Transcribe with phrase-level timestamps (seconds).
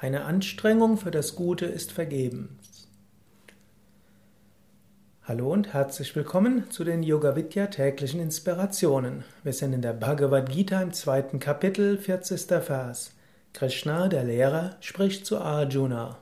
[0.00, 2.86] Keine Anstrengung für das Gute ist vergebens.
[5.24, 9.24] Hallo und herzlich willkommen zu den Yoga Vidya täglichen Inspirationen.
[9.42, 12.62] Wir sind in der Bhagavad Gita im zweiten Kapitel, 40.
[12.62, 13.10] Vers.
[13.52, 16.16] Krishna, der Lehrer, spricht zu Arjuna.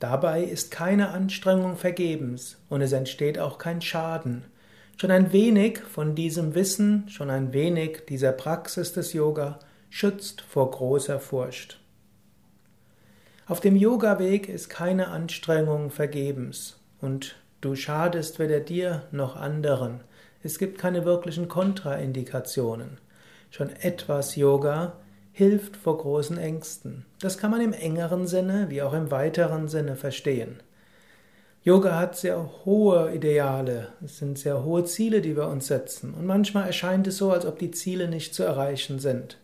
[0.00, 4.46] Dabei ist keine Anstrengung vergebens und es entsteht auch kein Schaden.
[4.96, 9.60] Schon ein wenig von diesem Wissen, schon ein wenig dieser Praxis des Yoga
[9.90, 11.78] schützt vor großer Furcht.
[13.46, 20.00] Auf dem Yoga-Weg ist keine Anstrengung vergebens und du schadest weder dir noch anderen.
[20.42, 22.96] Es gibt keine wirklichen Kontraindikationen.
[23.50, 24.94] Schon etwas Yoga
[25.32, 27.04] hilft vor großen Ängsten.
[27.20, 30.62] Das kann man im engeren Sinne wie auch im weiteren Sinne verstehen.
[31.62, 36.14] Yoga hat sehr hohe Ideale, es sind sehr hohe Ziele, die wir uns setzen.
[36.14, 39.36] Und manchmal erscheint es so, als ob die Ziele nicht zu erreichen sind.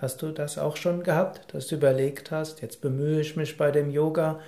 [0.00, 3.72] Hast du das auch schon gehabt, dass du überlegt hast, jetzt bemühe ich mich bei
[3.72, 4.38] dem Yoga,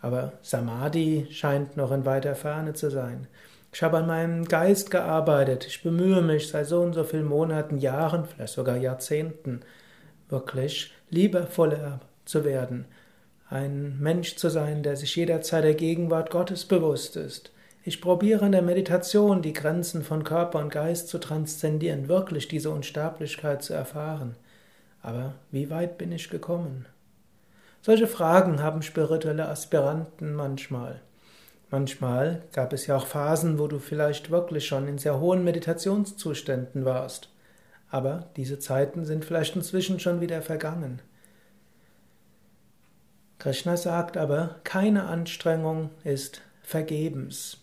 [0.00, 3.26] aber Samadhi scheint noch in weiter Ferne zu sein.
[3.72, 7.78] Ich habe an meinem Geist gearbeitet, ich bemühe mich seit so und so vielen Monaten,
[7.78, 9.62] Jahren, vielleicht sogar Jahrzehnten,
[10.28, 12.84] wirklich liebevoller zu werden,
[13.50, 17.50] ein Mensch zu sein, der sich jederzeit der Gegenwart Gottes bewusst ist.
[17.82, 22.70] Ich probiere in der Meditation die Grenzen von Körper und Geist zu transzendieren, wirklich diese
[22.70, 24.36] Unsterblichkeit zu erfahren.
[25.04, 26.86] Aber wie weit bin ich gekommen?
[27.82, 31.02] Solche Fragen haben spirituelle Aspiranten manchmal.
[31.70, 36.86] Manchmal gab es ja auch Phasen, wo du vielleicht wirklich schon in sehr hohen Meditationszuständen
[36.86, 37.28] warst.
[37.90, 41.02] Aber diese Zeiten sind vielleicht inzwischen schon wieder vergangen.
[43.38, 47.58] Krishna sagt aber, keine Anstrengung ist vergebens.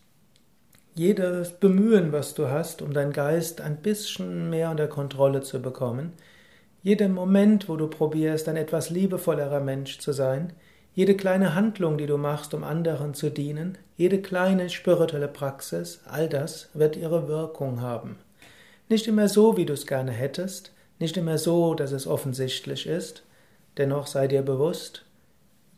[0.94, 6.14] Jedes Bemühen, was du hast, um deinen Geist ein bisschen mehr unter Kontrolle zu bekommen,
[6.84, 10.54] jeder Moment, wo du probierst, ein etwas liebevollerer Mensch zu sein,
[10.94, 16.28] jede kleine Handlung, die du machst, um anderen zu dienen, jede kleine spirituelle Praxis, all
[16.28, 18.18] das wird ihre Wirkung haben.
[18.90, 23.24] Nicht immer so, wie du es gerne hättest, nicht immer so, dass es offensichtlich ist,
[23.78, 25.06] dennoch sei dir bewusst,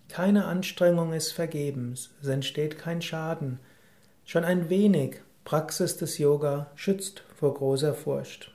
[0.08, 3.60] keine Anstrengung ist vergebens, es entsteht kein Schaden.
[4.26, 8.53] Schon ein wenig Praxis des Yoga schützt vor großer Furcht.